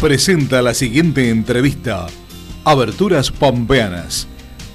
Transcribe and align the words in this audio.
presenta 0.00 0.62
la 0.62 0.72
siguiente 0.72 1.28
entrevista. 1.28 2.06
Aberturas 2.64 3.30
Pampeanas. 3.30 4.26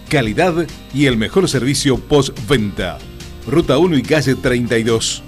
Calidad 0.07 0.53
y 0.93 1.07
el 1.07 1.17
mejor 1.17 1.49
servicio 1.49 1.97
postventa. 1.97 2.99
Ruta 3.47 3.79
1 3.79 3.97
y 3.97 4.03
calle 4.03 4.35
32. 4.35 5.23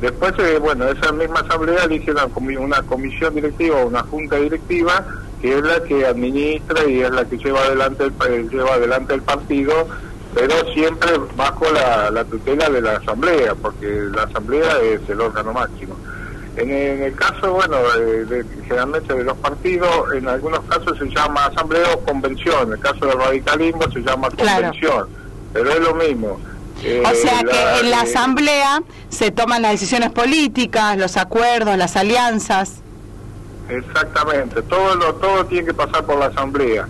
Después 0.00 0.34
eh, 0.38 0.58
bueno 0.58 0.86
esa 0.86 1.12
misma 1.12 1.40
asamblea 1.40 1.84
elige 1.84 2.10
una, 2.10 2.26
una 2.60 2.82
comisión 2.82 3.34
directiva 3.34 3.76
o 3.78 3.86
una 3.86 4.02
junta 4.02 4.36
directiva 4.36 5.04
que 5.40 5.58
es 5.58 5.62
la 5.62 5.82
que 5.82 6.06
administra 6.06 6.86
y 6.88 7.00
es 7.00 7.10
la 7.10 7.24
que 7.24 7.36
lleva 7.38 7.60
adelante 7.60 8.04
el, 8.04 8.48
lleva 8.50 8.74
adelante 8.74 9.14
el 9.14 9.22
partido 9.22 9.88
pero 10.34 10.72
siempre 10.72 11.12
bajo 11.36 11.64
la, 11.70 12.24
tutela 12.24 12.68
de 12.68 12.82
la 12.82 12.96
asamblea, 12.96 13.54
porque 13.54 13.86
la 14.12 14.24
asamblea 14.24 14.78
es 14.82 15.00
el 15.08 15.20
órgano 15.20 15.52
máximo. 15.52 15.96
En, 16.56 16.70
el 16.70 17.14
caso, 17.14 17.52
bueno, 17.52 17.76
de, 18.26 18.44
generalmente 18.66 19.14
de 19.14 19.24
los 19.24 19.36
partidos, 19.38 20.12
en 20.14 20.28
algunos 20.28 20.60
casos 20.64 20.98
se 20.98 21.06
llama 21.06 21.46
asamblea 21.46 21.94
o 21.94 22.00
convención, 22.00 22.68
en 22.68 22.72
el 22.74 22.80
caso 22.80 23.06
del 23.06 23.18
radicalismo 23.18 23.82
se 23.92 24.00
llama 24.00 24.28
convención, 24.30 25.08
pero 25.52 25.70
es 25.70 25.80
lo 25.80 25.94
mismo. 25.94 26.38
o 26.38 27.14
sea 27.14 27.40
eh, 27.40 27.44
que 27.50 27.80
en 27.80 27.90
la 27.90 27.98
eh, 27.98 28.02
asamblea 28.02 28.82
se 29.08 29.30
toman 29.30 29.62
las 29.62 29.72
decisiones 29.72 30.10
políticas, 30.10 30.96
los 30.96 31.16
acuerdos, 31.16 31.76
las 31.76 31.96
alianzas. 31.96 32.74
Exactamente, 33.68 34.62
todo 34.62 34.94
lo, 34.94 35.14
todo 35.14 35.46
tiene 35.46 35.66
que 35.66 35.74
pasar 35.74 36.04
por 36.04 36.18
la 36.18 36.26
asamblea 36.26 36.86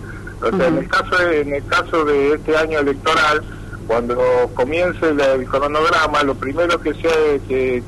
en 0.53 0.77
el 0.77 0.87
caso 0.87 1.17
de, 1.17 1.41
en 1.41 1.53
el 1.53 1.65
caso 1.65 2.05
de 2.05 2.33
este 2.33 2.55
año 2.57 2.79
electoral, 2.79 3.41
cuando 3.87 4.17
comience 4.53 5.09
el, 5.09 5.45
cronograma, 5.45 6.23
lo 6.23 6.35
primero 6.35 6.79
que 6.79 6.93
se 6.93 7.41
que, 7.47 7.83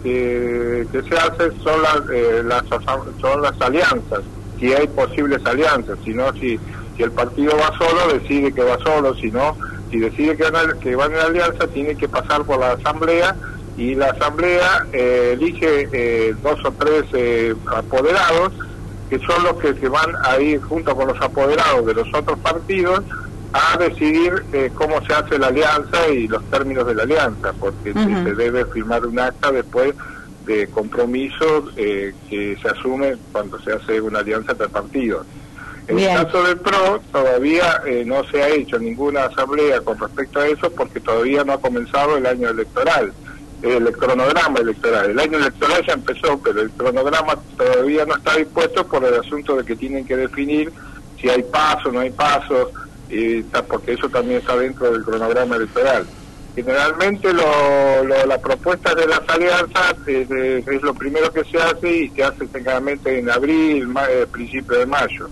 se 0.91 1.17
hace 1.17 1.51
son 1.63 1.81
las, 1.81 2.01
eh, 2.13 2.43
las 2.43 2.63
son 3.19 3.41
las 3.41 3.59
alianzas, 3.61 4.21
si 4.59 4.73
hay 4.73 4.87
posibles 4.87 5.43
alianzas, 5.45 5.97
si 6.03 6.13
no 6.13 6.31
si 6.33 6.59
si 6.95 7.03
el 7.03 7.11
partido 7.11 7.53
va 7.57 7.77
solo 7.77 8.13
decide 8.13 8.51
que 8.51 8.63
va 8.63 8.77
solo, 8.79 9.15
si 9.15 9.31
no 9.31 9.55
si 9.91 9.99
decide 9.99 10.35
que 10.35 10.45
que 10.81 10.95
van 10.95 11.13
en 11.13 11.19
alianza 11.19 11.67
tiene 11.67 11.95
que 11.95 12.07
pasar 12.07 12.43
por 12.43 12.59
la 12.59 12.73
asamblea 12.73 13.35
y 13.77 13.95
la 13.95 14.07
asamblea 14.07 14.85
eh, 14.91 15.31
elige 15.33 15.87
eh, 15.91 16.35
dos 16.41 16.59
o 16.65 16.71
tres 16.71 17.05
apoderados 17.75 18.51
que 19.09 19.19
son 19.19 19.43
los 19.43 19.57
que 19.57 19.73
se 19.75 19.87
van 19.87 20.13
a 20.23 20.39
ir 20.39 20.61
junto 20.61 20.95
con 20.95 21.07
los 21.07 21.21
apoderados 21.21 21.85
de 21.85 21.93
los 21.93 22.07
otros 22.13 22.37
partidos 22.39 23.03
a 23.53 23.77
decidir 23.77 24.43
eh, 24.53 24.71
cómo 24.75 25.03
se 25.05 25.13
hace 25.13 25.39
la 25.39 25.47
alianza 25.47 26.07
y 26.09 26.27
los 26.27 26.43
términos 26.45 26.85
de 26.85 26.95
la 26.95 27.03
alianza, 27.03 27.53
porque 27.53 27.93
se 27.93 28.35
debe 28.35 28.65
firmar 28.65 29.05
un 29.05 29.19
acta 29.19 29.51
después 29.51 29.93
de 30.45 30.67
compromisos 30.67 31.73
eh, 31.75 32.13
que 32.29 32.57
se 32.61 32.67
asume 32.69 33.15
cuando 33.31 33.59
se 33.59 33.73
hace 33.73 34.01
una 34.01 34.19
alianza 34.19 34.51
entre 34.51 34.69
partidos. 34.69 35.25
En 35.87 35.99
el 35.99 36.07
caso 36.07 36.43
del 36.43 36.57
PRO 36.57 37.01
todavía 37.13 37.81
eh, 37.85 38.03
no 38.05 38.25
se 38.25 38.43
ha 38.43 38.49
hecho 38.49 38.77
ninguna 38.77 39.25
asamblea 39.25 39.79
con 39.81 39.97
respecto 39.97 40.39
a 40.39 40.47
eso 40.47 40.69
porque 40.71 40.99
todavía 40.99 41.45
no 41.45 41.53
ha 41.53 41.61
comenzado 41.61 42.17
el 42.17 42.25
año 42.25 42.49
electoral 42.49 43.13
el 43.61 43.91
cronograma 43.93 44.59
electoral. 44.59 45.11
El 45.11 45.19
año 45.19 45.37
electoral 45.37 45.83
ya 45.85 45.93
empezó, 45.93 46.39
pero 46.43 46.61
el 46.61 46.69
cronograma 46.71 47.35
todavía 47.57 48.05
no 48.05 48.15
está 48.15 48.35
dispuesto 48.35 48.85
por 48.87 49.03
el 49.03 49.15
asunto 49.15 49.55
de 49.55 49.65
que 49.65 49.75
tienen 49.75 50.05
que 50.05 50.15
definir 50.15 50.71
si 51.19 51.29
hay 51.29 51.43
paso, 51.43 51.91
no 51.91 51.99
hay 51.99 52.11
paso, 52.11 52.71
y 53.09 53.41
porque 53.41 53.93
eso 53.93 54.09
también 54.09 54.39
está 54.39 54.55
dentro 54.55 54.91
del 54.91 55.03
cronograma 55.03 55.55
electoral. 55.55 56.05
Generalmente 56.55 57.31
lo, 57.33 58.03
la 58.03 58.37
propuesta 58.39 58.95
de 58.95 59.05
las 59.05 59.21
alianzas 59.27 59.95
es, 60.07 60.27
lo 60.81 60.93
primero 60.93 61.31
que 61.31 61.43
se 61.43 61.57
hace 61.57 61.91
y 61.91 62.09
se 62.09 62.23
hace 62.23 62.47
generalmente 62.47 63.19
en 63.19 63.29
abril, 63.29 63.93
eh, 64.09 64.25
principio 64.31 64.79
de 64.79 64.85
mayo. 64.87 65.29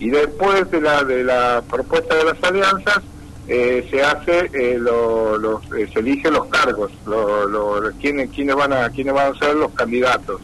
Y 0.00 0.10
después 0.10 0.68
de 0.70 0.80
la, 0.80 1.04
de 1.04 1.24
la 1.24 1.62
propuesta 1.68 2.14
de 2.16 2.24
las 2.24 2.42
alianzas, 2.42 3.02
eh, 3.50 3.88
se 3.90 4.02
hace 4.02 4.50
eh, 4.52 4.76
lo, 4.78 5.58
eh, 5.74 5.88
se 5.90 6.00
eligen 6.00 6.34
los 6.34 6.48
cargos 6.48 6.92
lo, 7.06 7.80
quiénes 7.98 8.28
quiénes 8.28 8.54
van 8.54 8.74
a 8.74 8.90
quiénes 8.90 9.14
van 9.14 9.34
a 9.34 9.38
ser 9.38 9.54
los 9.54 9.72
candidatos. 9.72 10.38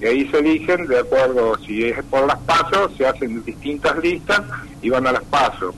Y 0.00 0.06
ahí 0.06 0.28
se 0.30 0.38
eligen 0.38 0.86
de 0.86 1.00
acuerdo 1.00 1.58
si 1.66 1.84
es 1.84 2.02
por 2.04 2.26
las 2.26 2.38
pasos 2.38 2.92
se 2.96 3.06
hacen 3.06 3.44
distintas 3.44 3.98
listas 3.98 4.40
y 4.80 4.88
van 4.88 5.06
a 5.06 5.12
las 5.12 5.24
pasos. 5.24 5.74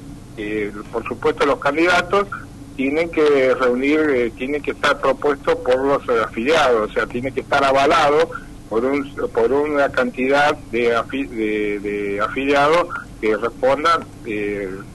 Por 0.93 1.05
supuesto 1.09 1.45
los 1.45 1.59
candidatos 1.59 2.29
tienen 2.77 3.11
que 3.11 3.53
reunir 3.55 4.33
tienen 4.37 4.63
que 4.63 4.71
estar 4.71 5.01
propuestos 5.01 5.57
por 5.57 5.77
los 5.77 6.09
afiliados 6.25 6.89
o 6.89 6.93
sea 6.95 7.05
tiene 7.07 7.33
que 7.33 7.41
estar 7.41 7.63
avalado 7.63 8.31
por 8.71 8.85
un 8.85 9.05
por 9.35 9.53
una 9.53 9.91
cantidad 9.91 10.57
de, 10.71 10.97
de, 11.11 11.81
de 11.81 12.21
afiliados 12.23 12.87
que 13.21 13.37
respondan 13.37 14.05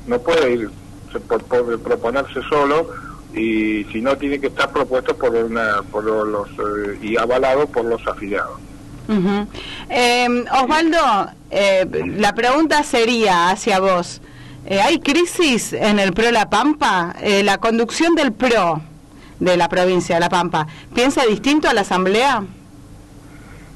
no 0.08 0.20
puede 0.20 0.54
ir 0.54 0.70
por, 1.20 1.44
proponerse 1.80 2.42
solo 2.50 2.90
y 3.36 3.84
si 3.92 4.02
no 4.02 4.18
tiene 4.18 4.40
que 4.40 4.48
estar 4.48 4.72
propuesto 4.72 5.16
por 5.16 5.36
una 5.36 5.82
por 5.92 6.06
los 6.06 6.48
eh, 6.50 7.00
y 7.02 7.18
avalado 7.18 7.68
por 7.68 7.86
los 7.86 8.06
afiliados. 8.08 8.60
Em, 9.90 10.46
Osvaldo, 10.52 11.30
eh, 11.52 11.86
la 12.18 12.34
pregunta 12.34 12.82
sería 12.84 13.52
hacia 13.52 13.80
vos. 13.80 14.22
Eh, 14.66 14.82
¿Hay 14.82 15.00
crisis 15.00 15.74
en 15.74 16.00
el 16.00 16.14
PRO 16.14 16.32
La 16.32 16.50
Pampa? 16.50 17.14
la 17.44 17.60
conducción 17.60 18.16
del 18.16 18.32
PRO 18.32 18.82
de 19.40 19.58
la 19.58 19.70
provincia 19.70 20.16
de 20.16 20.22
La 20.22 20.30
Pampa, 20.30 20.66
¿piensa 20.96 21.26
distinto 21.26 21.70
a 21.70 21.74
la 21.74 21.82
Asamblea? 21.82 22.44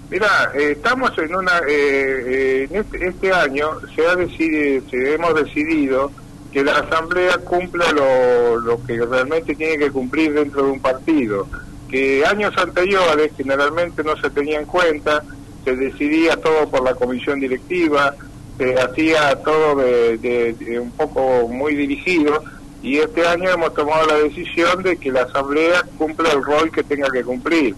Mira, 0.10 0.52
estamos 0.56 1.12
en 1.20 1.36
una... 1.36 1.60
en 1.68 2.76
este, 2.76 3.08
este, 3.08 3.32
año 3.32 3.70
se, 3.94 4.08
ha 4.08 4.16
decidido, 4.16 4.90
se 4.90 5.14
hemos 5.14 5.36
decidido 5.36 6.12
que 6.52 6.64
la 6.64 6.74
asamblea 6.80 7.38
cumpla 7.40 7.92
lo, 7.92 8.84
que 8.86 8.98
realmente 9.06 9.56
tiene 9.56 9.78
que 9.78 9.92
cumplir 9.92 10.34
dentro 10.34 10.66
de 10.66 10.72
un 10.72 10.80
partido, 10.80 11.48
que 11.90 12.26
años 12.26 12.54
anteriores 12.58 13.32
generalmente 13.38 14.04
no 14.04 14.16
se 14.18 14.30
tenía 14.30 14.60
en 14.60 14.66
cuenta, 14.66 15.24
se 15.64 15.76
decidía 15.76 16.38
todo 16.38 16.68
por 16.70 16.84
la 16.84 16.96
comisión 16.96 17.40
directiva, 17.40 18.16
se 18.58 18.80
hacía 18.80 19.36
todo 19.44 19.76
de, 19.76 20.80
un 20.82 20.92
poco 20.92 21.48
muy 21.48 21.76
dirigido 21.76 22.44
y 22.82 22.98
este 22.98 23.28
año 23.28 23.50
hemos 23.50 23.74
tomado 23.74 24.08
la 24.08 24.18
decisión 24.18 24.82
de 24.84 24.98
que 24.98 25.12
la 25.12 25.24
asamblea 25.24 25.84
cumpla 25.98 26.32
el 26.32 26.44
rol 26.44 26.72
que 26.72 26.84
tenga 26.84 27.10
que 27.12 27.24
cumplir. 27.24 27.76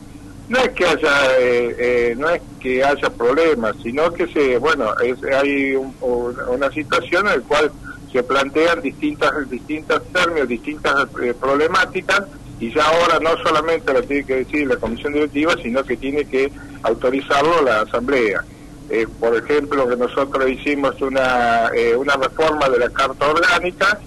No 0.47 0.59
es 0.59 0.69
que 0.71 0.85
haya 0.85 1.39
eh, 1.39 1.75
eh, 1.79 2.15
no 2.17 2.29
es 2.29 2.41
que 2.59 2.83
haya 2.83 3.09
problemas, 3.09 3.75
sino 3.81 4.11
que 4.11 4.27
se 4.27 4.57
bueno 4.57 4.85
es, 4.99 5.17
hay 5.23 5.75
una 6.01 6.69
situación 6.71 7.27
en 7.27 7.39
la 7.39 7.47
cual 7.47 7.71
se 8.11 8.23
plantean 8.23 8.81
distintas 8.81 9.49
distintas 9.49 10.01
términos, 10.13 10.47
distintas 10.47 11.07
eh, 11.22 11.33
problemáticas 11.39 12.23
y 12.59 12.73
ya 12.73 12.84
ahora 12.85 13.19
no 13.19 13.41
solamente 13.41 13.93
lo 13.93 14.03
tiene 14.03 14.25
que 14.25 14.35
decir 14.37 14.67
la 14.67 14.75
comisión 14.75 15.13
directiva, 15.13 15.55
sino 15.61 15.84
que 15.84 15.97
tiene 15.97 16.25
que 16.25 16.52
autorizarlo 16.84 17.61
la 17.63 17.81
asamblea. 17.81 18.43
Eh, 18.90 19.08
por 19.19 19.35
ejemplo, 19.35 19.87
que 19.87 19.96
nosotros 19.96 20.49
hicimos 20.49 21.02
una, 21.02 21.69
eh, 21.73 21.96
una 21.96 22.16
reforma 22.16 22.69
de 22.69 22.79
la 22.79 22.90
Carta 22.90 23.29
Orgánica, 23.29 23.99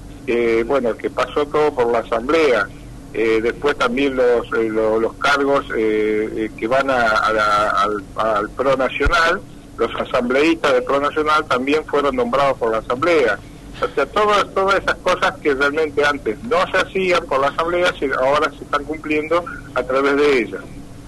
bueno, 0.67 0.97
que 0.97 1.11
pasó 1.11 1.47
todo 1.47 1.75
por 1.75 1.91
la 1.93 1.99
asamblea. 1.99 2.67
después 3.12 3.77
también 3.77 4.17
los, 4.17 4.51
los, 4.51 5.15
cargos 5.15 5.67
que 5.69 6.67
van 6.67 6.91
a, 6.91 7.09
al, 7.09 8.03
al 8.17 8.51
PRO 8.51 8.77
Nacional, 8.77 9.41
los 9.77 9.91
asambleístas 9.97 10.73
del 10.73 10.85
PRO 10.85 11.01
Nacional 11.01 11.45
también 11.47 11.85
fueron 11.85 12.17
nombrados 12.17 12.56
por 12.59 12.71
la 12.71 12.79
asamblea. 12.79 13.39
O 13.82 13.94
sea, 13.94 14.06
todas, 14.06 14.53
todas 14.55 14.81
esas 14.81 14.97
cosas 14.97 15.35
que 15.43 15.55
realmente 15.55 16.05
antes 16.05 16.43
no 16.44 16.56
se 16.71 16.79
hacían 16.79 17.25
por 17.26 17.41
la 17.41 17.49
Asamblea, 17.49 17.93
ahora 18.19 18.50
se 18.50 18.65
están 18.65 18.85
cumpliendo 18.85 19.44
a 19.75 19.82
través 19.82 20.17
de 20.17 20.38
ella. 20.41 20.59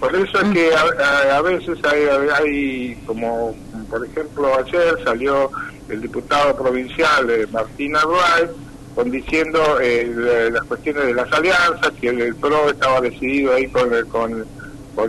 Por 0.01 0.15
eso 0.15 0.41
es 0.41 0.49
que 0.53 0.71
a, 0.75 1.41
veces 1.41 1.79
hay, 1.85 2.03
hay, 2.35 3.03
como 3.07 3.57
por 3.89 4.05
ejemplo 4.05 4.55
ayer 4.59 4.99
salió 5.05 5.51
el 5.89 6.03
diputado 6.03 6.55
provincial 6.55 7.31
eh, 7.31 7.47
Martín 7.51 7.97
Arruay 7.97 8.51
con 8.97 9.11
diciendo 9.11 9.79
eh, 9.79 10.49
las 10.51 10.65
cuestiones 10.65 11.05
de 11.05 11.15
las 11.15 11.31
alianzas, 11.31 11.93
que 12.01 12.09
el, 12.09 12.35
PRO 12.35 12.71
estaba 12.71 13.03
decidido 13.03 13.53
ahí 13.53 13.69
con 13.69 13.93
el, 13.93 14.07
con, 14.07 14.33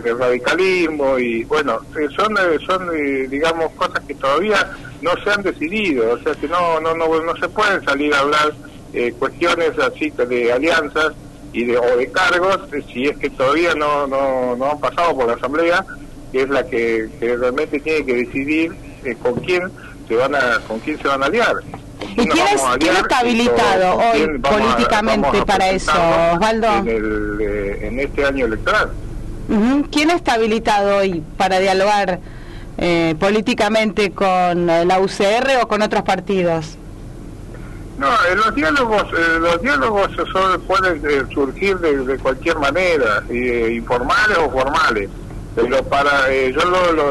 el 0.04 0.18
radicalismo 0.18 1.18
y 1.18 1.44
bueno, 1.44 1.80
eh, 1.98 2.06
son, 2.14 2.36
eh, 2.36 2.58
son 2.66 2.90
digamos, 3.30 3.72
cosas 3.72 4.04
que 4.06 4.14
todavía 4.14 4.70
no 5.00 5.12
se 5.22 5.30
han 5.30 5.42
decidido, 5.42 6.14
o 6.14 6.18
sea 6.18 6.34
que 6.34 6.48
no, 6.48 6.80
no, 6.80 6.94
no, 6.94 7.22
no 7.22 7.36
se 7.36 7.48
pueden 7.48 7.84
salir 7.84 8.12
a 8.14 8.20
hablar 8.20 8.54
cuestiones 9.18 9.78
así 9.78 10.10
de 10.10 10.52
alianzas 10.52 11.12
y 11.52 11.64
de, 11.64 11.78
o 11.78 11.96
de 11.96 12.10
cargos 12.10 12.58
si 12.92 13.04
es 13.04 13.16
que 13.18 13.30
todavía 13.30 13.74
no, 13.74 14.06
no, 14.06 14.56
no 14.56 14.70
han 14.72 14.80
pasado 14.80 15.14
por 15.14 15.26
la 15.26 15.34
Asamblea, 15.34 15.84
que 16.32 16.42
es 16.42 16.48
la 16.48 16.64
que, 16.66 17.08
que 17.20 17.36
realmente 17.36 17.80
tiene 17.80 18.04
que 18.04 18.14
decidir 18.14 18.72
con 19.22 19.34
quién 19.36 19.70
se 20.08 20.16
van 20.16 20.34
a 20.34 20.60
con 20.66 20.80
quién 20.80 20.98
se 21.00 21.08
van 21.08 21.22
a 21.22 21.26
aliar. 21.26 21.54
¿Y 22.16 22.26
quién, 22.26 22.46
está 22.96 23.18
habilitado 23.18 23.96
hoy 23.96 24.38
políticamente 24.38 25.44
para 25.44 25.70
eso, 25.70 25.92
Osvaldo? 26.32 26.68
Eh, 26.86 27.78
en, 27.82 28.00
este 28.00 28.24
año 28.24 28.46
electoral. 28.46 28.90
¿Quién 29.90 30.10
está 30.10 30.34
habilitado 30.34 30.98
hoy 30.98 31.22
para 31.36 31.58
dialogar 31.58 32.20
eh, 32.78 33.14
políticamente 33.18 34.12
con 34.12 34.66
la 34.66 35.00
UCR 35.00 35.62
o 35.62 35.68
con 35.68 35.82
otros 35.82 36.02
partidos? 36.02 36.76
No, 37.98 38.06
eh, 38.06 38.36
los 38.36 38.54
diálogos, 38.54 39.06
los 39.40 39.60
diálogos 39.60 40.08
pueden 40.66 41.28
surgir 41.30 41.78
de, 41.78 42.16
cualquier 42.18 42.58
manera, 42.58 43.24
informales 43.28 44.38
o 44.38 44.50
formales. 44.50 45.10
Pero 45.54 45.82
para, 45.84 46.32
yo 46.50 46.64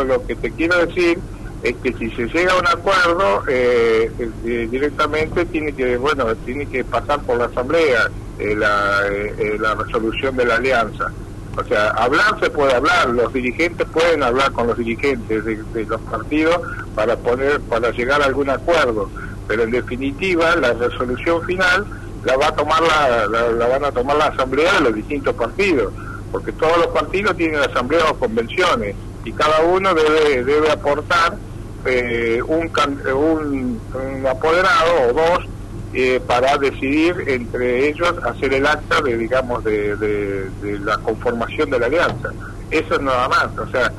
lo, 0.06 0.26
que 0.26 0.36
te 0.36 0.52
quiero 0.52 0.86
decir 0.86 1.20
es 1.64 1.76
que 1.78 1.94
si 1.94 2.10
se 2.12 2.28
llega 2.28 2.54
a 2.54 2.60
un 2.60 2.68
acuerdo 2.68 3.44
eh, 3.48 4.12
eh, 4.46 4.68
directamente 4.70 5.46
tiene 5.46 5.74
que 5.74 5.98
bueno 5.98 6.36
tiene 6.46 6.68
que 6.68 6.84
pasar 6.84 7.20
por 7.22 7.38
la 7.38 7.46
asamblea 7.46 8.10
eh, 8.40 8.56
la 8.56 9.76
resolución 9.76 10.38
de 10.38 10.46
la 10.46 10.56
alianza 10.56 11.12
o 11.58 11.64
sea 11.64 11.90
hablar 11.90 12.40
se 12.40 12.50
puede 12.50 12.74
hablar 12.74 13.10
los 13.10 13.34
dirigentes 13.34 13.88
pueden 13.88 14.22
hablar 14.22 14.52
con 14.52 14.68
los 14.68 14.78
dirigentes 14.78 15.44
de, 15.44 15.86
los 15.86 16.02
partidos 16.02 16.60
para 16.96 17.18
poner 17.18 17.60
para 17.62 17.92
llegar 17.92 18.22
a 18.22 18.26
algún 18.26 18.50
acuerdo 18.50 19.10
pero 19.48 19.64
en 19.64 19.72
definitiva 19.72 20.56
la 20.56 20.74
resolución 20.74 21.44
final 21.44 21.86
la 22.24 22.38
va 22.38 22.48
a 22.48 22.56
tomar 22.56 22.82
la, 22.82 23.28
la, 23.28 23.68
van 23.68 23.86
a 23.86 23.92
tomar 23.92 24.18
la 24.18 24.26
asamblea 24.26 24.74
de 24.74 24.82
los 24.82 24.96
distintos 24.96 25.34
partidos 25.36 25.92
porque 26.32 26.52
todos 26.52 26.78
los 26.78 26.88
partidos 26.88 27.36
tienen 27.36 27.60
asambleas 27.60 28.06
o 28.12 28.16
convenciones 28.16 28.96
y 29.26 29.32
cada 29.32 29.62
uno 29.62 29.94
debe 29.94 30.44
debe 30.44 30.72
aportar 30.72 31.38
eh, 31.86 32.42
un, 32.46 32.70
un, 33.16 34.28
apoderado 34.28 35.10
o 35.10 35.14
dos 35.14 35.57
eh, 36.00 36.22
para 36.28 36.56
decidir 36.60 37.24
entre 37.26 37.90
ellos 37.90 38.14
hacer 38.24 38.54
el 38.54 38.68
acta 38.68 39.02
de 39.02 39.18
digamos 39.18 39.64
de, 39.64 39.96
de, 39.96 40.80
la 40.82 40.96
conformación 41.00 41.72
de 41.72 41.80
la 41.80 41.88
alianza. 41.88 42.30
Eso 42.70 42.94
es 42.94 43.02
nada 43.02 43.28
más 43.28 43.48
o 43.58 43.68
sea 43.72 43.92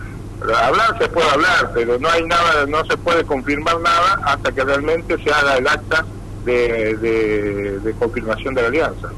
hablar 0.64 0.96
se 0.96 1.08
puede 1.08 1.28
hablar 1.28 1.72
pero 1.74 1.98
no 1.98 2.08
hay 2.08 2.22
nada 2.22 2.66
no 2.68 2.84
se 2.84 2.96
puede 2.98 3.24
confirmar 3.24 3.80
nada 3.80 4.20
hasta 4.26 4.52
que 4.52 4.62
realmente 4.62 5.20
se 5.24 5.28
haga 5.28 5.56
el 5.56 5.66
acta 5.66 6.06
de, 6.44 7.80
de, 7.82 7.92
confirmación 7.98 8.54
de 8.54 8.62
la 8.62 8.68
alianza. 8.68 9.08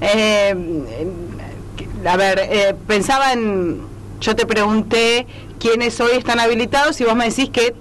Eh, 0.00 0.54
a 2.06 2.16
ver 2.16 2.76
pensaba 2.86 3.32
en 3.32 3.88
yo 4.20 4.36
te 4.36 4.46
pregunté 4.46 5.26
quiénes 5.58 6.00
hoy 6.00 6.12
están 6.16 6.38
habilitados 6.38 7.00
y 7.00 7.04
vos 7.04 7.16
me 7.16 7.28
decís 7.28 7.50
que 7.50 7.74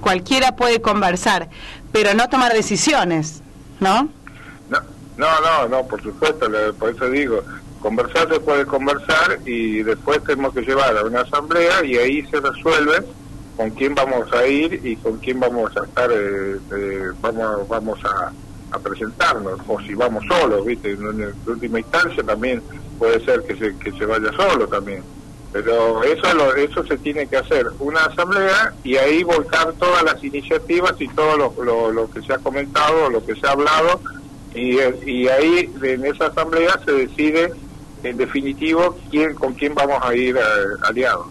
cualquiera 0.00 0.54
puede 0.54 0.80
conversar, 0.80 1.48
pero 1.96 2.12
no 2.12 2.28
tomar 2.28 2.52
decisiones, 2.52 3.42
¿no? 3.80 4.10
No, 5.16 5.40
no, 5.40 5.66
no, 5.66 5.86
por 5.86 6.02
supuesto, 6.02 6.46
por 6.78 6.90
eso 6.90 7.08
digo, 7.08 7.42
conversar 7.80 8.28
se 8.28 8.38
puede 8.38 8.66
conversar 8.66 9.38
y 9.46 9.82
después 9.82 10.22
tenemos 10.24 10.52
que 10.52 10.60
llevar 10.60 10.94
a 10.94 11.04
una 11.04 11.22
asamblea 11.22 11.82
y 11.86 11.96
ahí 11.96 12.26
se 12.26 12.38
resuelve 12.38 13.02
con 13.56 13.70
quién 13.70 13.94
vamos 13.94 14.30
a 14.34 14.46
ir 14.46 14.78
y 14.84 14.96
con 14.96 15.16
quién 15.20 15.40
vamos 15.40 15.74
a 15.74 15.84
estar, 15.86 16.10
eh, 16.12 16.58
eh, 16.70 17.12
vamos, 17.22 17.66
vamos 17.66 17.98
a, 18.04 18.30
presentarnos, 18.78 19.58
o 19.66 19.80
si 19.80 19.94
vamos 19.94 20.22
solos, 20.28 20.66
¿viste? 20.66 20.90
En, 20.90 21.32
última 21.46 21.80
instancia 21.80 22.22
también 22.22 22.62
puede 22.98 23.24
ser 23.24 23.42
que 23.44 23.56
se, 23.56 23.74
que 23.78 23.90
se 23.92 24.04
vaya 24.04 24.30
solo 24.32 24.68
también. 24.68 25.02
Pero 25.52 26.02
eso 26.02 26.34
lo, 26.34 26.54
eso 26.54 26.84
se 26.84 26.98
tiene 26.98 27.26
que 27.26 27.36
hacer 27.36 27.66
una 27.78 28.00
asamblea 28.00 28.74
y 28.84 28.96
ahí 28.96 29.22
volcar 29.22 29.72
todas 29.74 30.02
las 30.02 30.22
iniciativas 30.22 30.94
y 30.98 31.08
todo 31.08 31.36
lo, 31.36 31.92
lo, 31.92 32.10
que 32.10 32.20
se 32.22 32.32
ha 32.32 32.38
comentado, 32.38 33.08
lo 33.08 33.24
que 33.24 33.34
se 33.36 33.46
ha 33.46 33.52
hablado 33.52 34.00
y, 34.54 34.78
y 35.06 35.28
ahí 35.28 35.72
en 35.82 36.04
esa 36.04 36.26
asamblea 36.26 36.78
se 36.84 36.92
decide 36.92 37.52
en 38.02 38.16
definitivo 38.16 38.96
quién 39.10 39.34
con 39.34 39.54
quién 39.54 39.74
vamos 39.74 39.98
a 40.02 40.14
ir 40.14 40.36
eh, 40.36 40.40
aliados. 40.82 41.26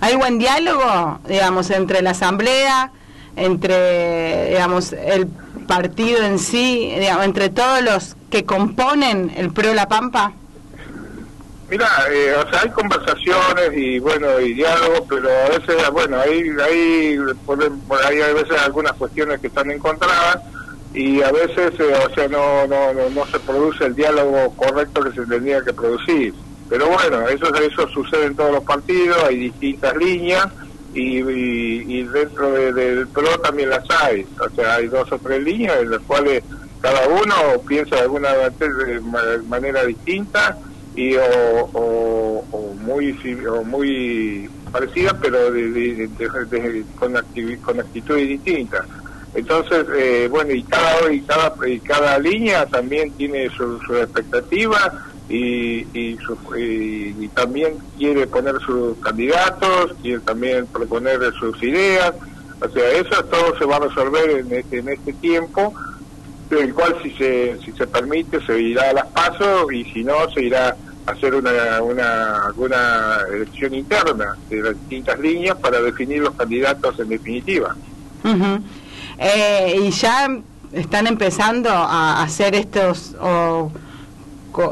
¿Hay 0.00 0.16
buen 0.16 0.38
diálogo, 0.38 1.18
digamos, 1.28 1.70
entre 1.70 2.02
la 2.02 2.10
asamblea, 2.10 2.92
entre, 3.36 4.50
digamos, 4.50 4.92
el 4.92 5.26
partido 5.66 6.22
en 6.22 6.38
sí, 6.38 6.92
digamos, 6.98 7.24
entre 7.24 7.48
todos 7.48 7.82
los 7.82 8.16
que 8.30 8.44
componen 8.44 9.32
el 9.36 9.52
PRO 9.52 9.74
La 9.74 9.88
Pampa? 9.88 10.32
Mira, 11.70 11.86
eh, 12.10 12.34
o 12.34 12.50
sea, 12.50 12.62
hay 12.62 12.70
conversaciones 12.70 13.70
y 13.76 13.98
bueno, 13.98 14.40
y 14.40 14.54
diálogos, 14.54 15.02
pero 15.06 15.28
a 15.28 15.48
veces, 15.50 15.90
bueno, 15.92 16.18
hay, 16.18 16.48
hay, 16.64 17.18
por, 17.44 17.62
ahí 18.06 18.22
hay 18.22 18.32
veces 18.32 18.58
algunas 18.62 18.94
cuestiones 18.94 19.38
que 19.38 19.48
están 19.48 19.70
encontradas 19.70 20.38
y 20.94 21.20
a 21.20 21.30
veces, 21.30 21.78
eh, 21.78 21.94
o 22.10 22.14
sea, 22.14 22.26
no, 22.28 22.66
no, 22.66 22.94
no, 23.10 23.26
se 23.26 23.38
produce 23.40 23.84
el 23.84 23.94
diálogo 23.94 24.54
correcto 24.56 25.02
que 25.02 25.12
se 25.12 25.26
tendría 25.26 25.60
que 25.60 25.74
producir. 25.74 26.32
Pero 26.70 26.88
bueno, 26.88 27.28
eso, 27.28 27.54
eso 27.54 27.86
sucede 27.88 28.26
en 28.26 28.36
todos 28.36 28.52
los 28.52 28.64
partidos, 28.64 29.22
hay 29.24 29.36
distintas 29.36 29.94
líneas 29.96 30.46
y, 30.94 31.18
y, 31.18 32.02
dentro 32.04 32.50
del 32.50 33.06
PRO 33.08 33.40
también 33.40 33.68
las 33.68 33.84
hay. 33.90 34.26
O 34.40 34.54
sea, 34.54 34.76
hay 34.76 34.86
dos 34.86 35.10
o 35.12 35.18
tres 35.18 35.42
líneas 35.42 35.76
en 35.80 35.90
las 35.90 36.00
cuales 36.00 36.42
cada 36.80 37.06
uno 37.08 37.60
piensa 37.66 37.96
de 37.96 38.02
alguna 38.02 38.30
manera 39.46 39.84
distinta 39.84 40.56
y 40.98 41.14
o, 41.14 41.70
o, 41.72 42.74
muy 42.80 43.16
o 43.46 43.62
muy 43.62 44.50
parecida 44.72 45.16
pero 45.22 45.52
de, 45.52 46.08
con, 46.98 47.14
con 47.62 47.80
actitudes 47.80 48.28
distintas. 48.28 48.84
Entonces 49.32 49.86
eh, 49.96 50.26
bueno 50.28 50.52
y 50.52 50.64
cada 50.64 51.12
y 51.12 51.20
cada 51.20 51.54
y 51.68 51.78
cada 51.78 52.18
línea 52.18 52.66
también 52.66 53.12
tiene 53.12 53.48
su, 53.50 53.78
expectativa 53.94 54.92
y 55.28 55.86
y, 55.96 56.18
su, 56.18 56.36
y, 56.56 57.28
también 57.28 57.74
quiere 57.96 58.26
poner 58.26 58.58
sus 58.66 58.98
candidatos 58.98 59.94
quiere 60.02 60.18
también 60.20 60.66
proponer 60.66 61.20
sus 61.38 61.62
ideas. 61.62 62.12
O 62.60 62.68
sea 62.70 62.90
eso 62.90 63.24
todo 63.26 63.56
se 63.56 63.64
va 63.66 63.76
a 63.76 63.80
resolver 63.80 64.30
en 64.30 64.52
este 64.52 64.78
en 64.78 64.88
este 64.88 65.12
tiempo 65.12 65.72
el 66.50 66.74
cual 66.74 66.96
si 67.04 67.10
se 67.12 67.56
si 67.64 67.70
se 67.70 67.86
permite 67.86 68.44
se 68.44 68.58
irá 68.58 68.90
a 68.90 68.94
las 68.94 69.06
pasos 69.08 69.72
y 69.72 69.84
si 69.92 70.02
no 70.02 70.28
se 70.30 70.42
irá 70.42 70.74
hacer 71.10 71.34
una, 71.34 71.82
una, 71.82 72.52
una 72.56 73.18
elección 73.32 73.74
interna 73.74 74.36
de 74.48 74.62
las 74.62 74.74
distintas 74.74 75.18
líneas 75.18 75.56
para 75.56 75.80
definir 75.80 76.22
los 76.22 76.34
candidatos 76.34 76.98
en 76.98 77.08
definitiva. 77.08 77.76
Eh, 79.18 79.80
y 79.82 79.90
ya 79.90 80.28
están 80.72 81.06
empezando 81.06 81.70
a 81.70 82.22
hacer 82.22 82.54
estos, 82.54 83.16
o 83.20 83.72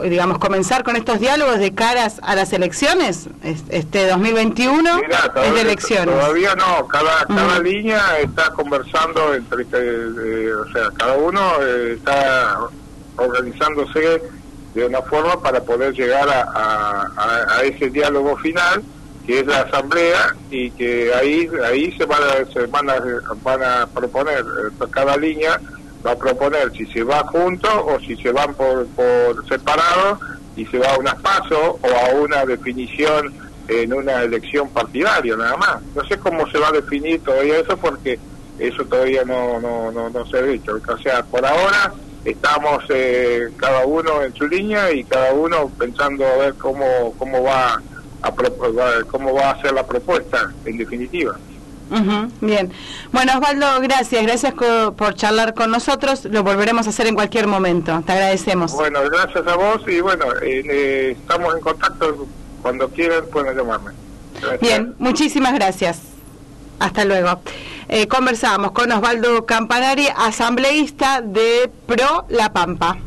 digamos, 0.02 0.38
comenzar 0.38 0.82
con 0.82 0.96
estos 0.96 1.20
diálogos 1.20 1.58
de 1.58 1.72
caras 1.72 2.18
a 2.22 2.34
las 2.34 2.52
elecciones, 2.52 3.28
este 3.68 4.06
2021 4.08 5.00
es 5.44 5.54
de 5.54 5.60
elecciones. 5.60 6.14
Todavía 6.14 6.54
no, 6.56 6.88
cada, 6.88 7.24
cada 7.26 7.58
línea 7.60 8.18
está 8.18 8.50
conversando 8.50 9.34
entre, 9.34 9.62
eh, 9.62 10.52
o 10.52 10.72
sea, 10.72 10.90
cada 10.96 11.16
uno 11.16 11.40
eh, 11.62 11.94
está 11.94 12.58
organizándose 13.16 14.22
de 14.76 14.84
una 14.84 15.00
forma 15.00 15.40
para 15.40 15.62
poder 15.62 15.94
llegar 15.94 16.28
a, 16.28 17.62
ese 17.64 17.88
diálogo 17.88 18.36
final 18.36 18.82
que 19.26 19.40
es 19.40 19.46
la 19.46 19.62
asamblea 19.62 20.36
y 20.50 20.70
que 20.72 21.12
ahí 21.14 21.48
ahí 21.64 21.90
se 21.96 22.04
van 22.04 22.22
a, 22.22 22.52
se 22.52 22.66
van 22.66 22.90
a, 22.90 23.02
van 23.42 23.62
a 23.62 23.86
proponer 23.86 24.40
eh, 24.40 24.84
cada 24.90 25.16
línea 25.16 25.58
va 26.06 26.12
a 26.12 26.16
proponer 26.16 26.70
si 26.76 26.84
se 26.86 27.02
va 27.02 27.24
junto 27.24 27.68
o 27.86 27.98
si 28.00 28.16
se 28.16 28.30
van 28.30 28.54
por, 28.54 28.86
por 28.88 29.48
separado 29.48 30.20
y 30.54 30.66
se 30.66 30.78
va 30.78 30.92
a 30.92 30.98
unas 30.98 31.16
pasos 31.16 31.58
o 31.58 31.88
a 31.88 32.14
una 32.14 32.44
definición 32.44 33.32
en 33.68 33.94
una 33.94 34.22
elección 34.22 34.68
partidaria 34.68 35.36
nada 35.36 35.56
más. 35.56 35.82
No 35.94 36.04
sé 36.04 36.18
cómo 36.18 36.46
se 36.50 36.58
va 36.58 36.68
a 36.68 36.72
definir 36.72 37.24
todavía 37.24 37.58
eso 37.58 37.76
porque 37.78 38.18
eso 38.58 38.84
todavía 38.84 39.24
no 39.24 39.58
no 39.58 39.90
no, 39.90 40.10
no 40.10 40.26
se 40.26 40.36
ha 40.36 40.42
dicho. 40.42 40.78
O 40.86 40.98
sea 40.98 41.24
por 41.24 41.44
ahora 41.44 41.92
estamos 42.26 42.84
eh, 42.88 43.48
cada 43.56 43.86
uno 43.86 44.22
en 44.22 44.34
su 44.34 44.46
línea 44.46 44.90
y 44.92 45.04
cada 45.04 45.32
uno 45.32 45.70
pensando 45.78 46.26
a 46.26 46.36
ver 46.36 46.54
cómo 46.54 47.14
cómo 47.18 47.42
va 47.42 47.80
a 48.22 48.32
cómo 49.06 49.32
va 49.32 49.50
a 49.50 49.62
ser 49.62 49.72
la 49.72 49.86
propuesta 49.86 50.52
en 50.64 50.76
definitiva. 50.76 51.36
bien. 52.40 52.72
Bueno, 53.12 53.32
Osvaldo, 53.34 53.80
gracias. 53.80 54.22
Gracias 54.24 54.52
por 54.54 55.14
charlar 55.14 55.54
con 55.54 55.70
nosotros. 55.70 56.24
Lo 56.24 56.42
volveremos 56.42 56.86
a 56.88 56.90
hacer 56.90 57.06
en 57.06 57.14
cualquier 57.14 57.46
momento. 57.46 58.02
Te 58.04 58.12
agradecemos. 58.12 58.72
Bueno, 58.72 59.00
gracias 59.08 59.46
a 59.46 59.54
vos 59.54 59.82
y 59.86 60.00
bueno, 60.00 60.26
eh, 60.42 61.16
estamos 61.18 61.54
en 61.54 61.60
contacto. 61.60 62.26
Cuando 62.60 62.88
quieran 62.88 63.24
pueden 63.30 63.56
llamarme. 63.56 63.92
Bien, 64.60 64.96
muchísimas 64.98 65.54
gracias. 65.54 66.00
Hasta 66.80 67.04
luego. 67.04 67.40
Eh, 67.88 68.08
conversamos 68.08 68.72
con 68.72 68.90
Osvaldo 68.90 69.46
Campanari, 69.46 70.08
asambleísta 70.16 71.20
de 71.20 71.70
Pro 71.86 72.26
La 72.28 72.52
Pampa. 72.52 72.98